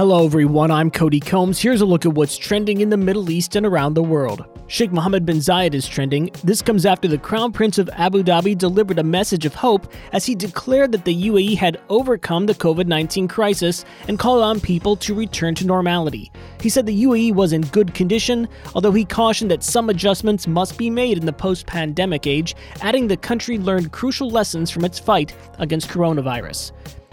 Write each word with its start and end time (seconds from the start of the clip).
Hello, 0.00 0.24
everyone. 0.24 0.70
I'm 0.70 0.90
Cody 0.90 1.20
Combs. 1.20 1.60
Here's 1.60 1.82
a 1.82 1.84
look 1.84 2.06
at 2.06 2.14
what's 2.14 2.38
trending 2.38 2.80
in 2.80 2.88
the 2.88 2.96
Middle 2.96 3.28
East 3.28 3.54
and 3.54 3.66
around 3.66 3.92
the 3.92 4.02
world. 4.02 4.46
Sheikh 4.66 4.92
Mohammed 4.92 5.26
bin 5.26 5.36
Zayed 5.40 5.74
is 5.74 5.86
trending. 5.86 6.30
This 6.42 6.62
comes 6.62 6.86
after 6.86 7.06
the 7.06 7.18
Crown 7.18 7.52
Prince 7.52 7.76
of 7.76 7.90
Abu 7.92 8.22
Dhabi 8.22 8.56
delivered 8.56 8.98
a 8.98 9.04
message 9.04 9.44
of 9.44 9.54
hope 9.54 9.92
as 10.14 10.24
he 10.24 10.34
declared 10.34 10.92
that 10.92 11.04
the 11.04 11.28
UAE 11.28 11.54
had 11.58 11.82
overcome 11.90 12.46
the 12.46 12.54
COVID 12.54 12.86
19 12.86 13.28
crisis 13.28 13.84
and 14.08 14.18
called 14.18 14.42
on 14.42 14.58
people 14.58 14.96
to 14.96 15.12
return 15.12 15.54
to 15.56 15.66
normality. 15.66 16.32
He 16.62 16.70
said 16.70 16.86
the 16.86 17.04
UAE 17.04 17.34
was 17.34 17.52
in 17.52 17.60
good 17.60 17.92
condition, 17.92 18.48
although 18.74 18.92
he 18.92 19.04
cautioned 19.04 19.50
that 19.50 19.62
some 19.62 19.90
adjustments 19.90 20.46
must 20.46 20.78
be 20.78 20.88
made 20.88 21.18
in 21.18 21.26
the 21.26 21.32
post 21.34 21.66
pandemic 21.66 22.26
age, 22.26 22.56
adding 22.80 23.06
the 23.06 23.18
country 23.18 23.58
learned 23.58 23.92
crucial 23.92 24.30
lessons 24.30 24.70
from 24.70 24.86
its 24.86 24.98
fight 24.98 25.36
against 25.58 25.90
coronavirus. 25.90 26.72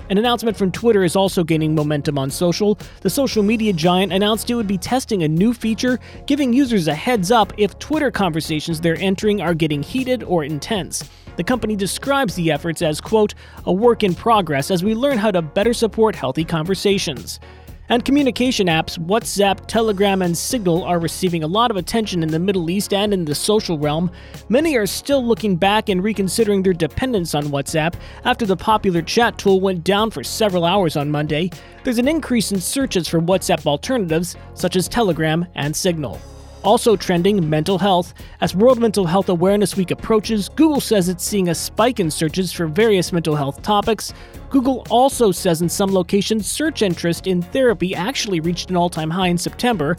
An 0.10 0.18
announcement 0.18 0.55
from 0.55 0.71
Twitter 0.71 1.04
is 1.04 1.18
also 1.18 1.44
gaining 1.44 1.76
momentum 1.76 2.18
on 2.18 2.32
social. 2.32 2.79
The 3.02 3.10
social 3.10 3.43
media 3.43 3.74
giant 3.74 4.14
announced 4.14 4.50
it 4.50 4.56
would 4.56 4.65
be 4.65 4.78
testing 4.78 5.24
a 5.24 5.28
new 5.28 5.54
feature, 5.54 6.00
giving 6.28 6.54
users 6.54 6.88
a 6.88 6.96
heads 6.96 7.29
up 7.29 7.52
if 7.57 7.78
Twitter 7.78 8.10
conversations 8.10 8.79
they're 8.79 8.96
entering 9.01 9.42
are 9.42 9.54
getting 9.54 9.84
heated 9.84 10.24
or 10.24 10.46
intense. 10.46 11.04
The 11.36 11.43
company 11.43 11.75
describes 11.75 12.36
the 12.36 12.51
efforts 12.51 12.82
as, 12.82 13.01
quote, 13.01 13.34
a 13.65 13.74
work 13.74 14.01
in 14.01 14.15
progress 14.15 14.71
as 14.71 14.82
we 14.82 14.96
learn 14.96 15.18
how 15.18 15.29
to 15.29 15.42
better 15.42 15.74
support 15.74 16.15
healthy 16.15 16.46
conversations. 16.46 17.42
And 17.89 18.04
communication 18.04 18.68
apps 18.68 19.00
WhatsApp, 19.00 19.65
Telegram, 19.68 20.21
and 20.21 20.37
Signal 20.37 20.83
are 20.83 21.00
receiving 21.00 21.43
a 21.43 21.47
lot 21.47 21.71
of 21.71 21.78
attention 21.78 22.21
in 22.21 22.29
the 22.29 22.39
Middle 22.39 22.69
East 22.69 22.93
and 22.93 23.14
in 23.14 23.23
the 23.23 23.33
social 23.33 23.79
realm. 23.79 24.11
Many 24.50 24.75
are 24.75 24.86
still 24.86 25.25
looking 25.25 25.55
back 25.55 25.87
and 25.87 26.04
reconsidering 26.04 26.64
their 26.64 26.73
dependence 26.73 27.33
on 27.33 27.45
WhatsApp 27.45 27.95
after 28.25 28.45
the 28.45 28.57
popular 28.57 29.01
chat 29.01 29.37
tool 29.37 29.61
went 29.61 29.86
down 29.86 30.11
for 30.11 30.23
several 30.23 30.65
hours 30.65 30.97
on 30.97 31.09
Monday. 31.09 31.50
There's 31.86 31.97
an 31.97 32.09
increase 32.09 32.52
in 32.52 32.59
searches 32.59 33.08
for 33.08 33.22
WhatsApp 33.22 33.66
alternatives, 33.66 34.36
such 34.53 34.75
as 34.75 34.90
Telegram 34.90 35.45
and 35.56 35.73
Signal. 35.73 36.19
Also 36.68 36.98
trending, 36.98 37.50
mental 37.50 37.78
health. 37.78 38.14
As 38.42 38.54
World 38.54 38.78
Mental 38.78 39.06
Health 39.06 39.30
Awareness 39.30 39.78
Week 39.78 39.90
approaches, 39.90 40.50
Google 40.50 40.82
says 40.82 41.08
it's 41.08 41.24
seeing 41.24 41.48
a 41.48 41.56
spike 41.56 42.02
in 42.02 42.12
searches 42.12 42.52
for 42.52 42.68
various 42.68 43.14
mental 43.14 43.38
health 43.38 43.62
topics. 43.62 44.14
Google 44.50 44.86
also 44.90 45.32
says 45.32 45.62
in 45.62 45.70
some 45.70 45.94
locations, 45.94 46.46
search 46.46 46.82
interest 46.82 47.26
in 47.26 47.42
therapy 47.42 47.96
actually 47.96 48.42
reached 48.42 48.70
an 48.70 48.76
all 48.76 48.90
time 48.90 49.09
high 49.09 49.28
in 49.28 49.38
September. 49.38 49.96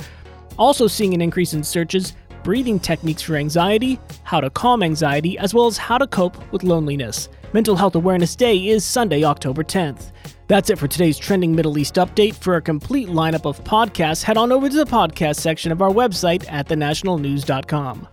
Also 0.59 0.87
seeing 0.87 1.15
an 1.15 1.23
increase 1.23 1.55
in 1.55 1.65
searches, 1.65 2.13
breathing 2.45 2.79
techniques 2.79 3.23
for 3.23 3.37
anxiety, 3.37 3.99
how 4.25 4.39
to 4.39 4.51
calm 4.51 4.83
anxiety, 4.83 5.39
as 5.39 5.55
well 5.55 5.69
as 5.69 5.79
how 5.79 5.97
to 5.97 6.07
cope 6.07 6.37
with 6.53 6.65
loneliness. 6.65 7.31
Mental 7.55 7.77
Health 7.77 7.95
Awareness 7.95 8.37
Day 8.37 8.69
is 8.69 8.85
Sunday, 8.85 9.25
October 9.25 9.65
10th. 9.65 10.13
That's 10.49 10.71
it 10.71 10.79
for 10.79 10.89
today's 10.89 11.19
Trending 11.19 11.55
Middle 11.55 11.79
East 11.79 11.95
update. 11.97 12.35
For 12.35 12.57
a 12.57 12.63
complete 12.63 13.09
lineup 13.09 13.45
of 13.45 13.63
podcasts, 13.65 14.23
head 14.23 14.39
on 14.39 14.51
over 14.51 14.69
to 14.69 14.77
the 14.77 14.87
podcast 14.87 15.37
section 15.37 15.71
of 15.71 15.83
our 15.83 15.91
website 15.91 16.51
at 16.51 16.69
thenationalnews.com. 16.69 18.09